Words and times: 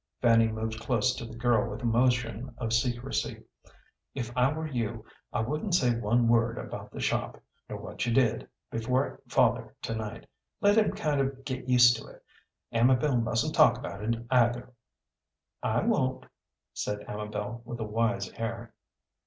Fanny 0.19 0.47
moved 0.51 0.79
close 0.79 1.13
to 1.13 1.27
the 1.27 1.35
girl 1.35 1.69
with 1.69 1.83
a 1.83 1.85
motion 1.85 2.55
of 2.57 2.73
secrecy. 2.73 3.43
"If 4.15 4.35
I 4.35 4.51
were 4.51 4.65
you 4.65 5.05
I 5.31 5.41
wouldn't 5.41 5.75
say 5.75 5.93
one 5.95 6.27
word 6.27 6.57
about 6.57 6.89
the 6.89 6.99
shop, 6.99 7.39
nor 7.69 7.79
what 7.79 8.03
you 8.07 8.11
did, 8.11 8.49
before 8.71 9.21
father 9.27 9.75
to 9.83 9.93
night; 9.93 10.25
let 10.59 10.75
him 10.79 10.93
kind 10.95 11.21
of 11.21 11.45
get 11.45 11.69
used 11.69 11.97
to 11.97 12.07
it. 12.07 12.23
Amabel 12.71 13.17
mustn't 13.17 13.53
talk 13.53 13.77
about 13.77 14.03
it, 14.03 14.25
either." 14.31 14.73
"I 15.61 15.81
won't," 15.83 16.25
said 16.73 17.05
Amabel, 17.07 17.61
with 17.63 17.79
a 17.79 17.83
wise 17.85 18.31
air. 18.31 18.73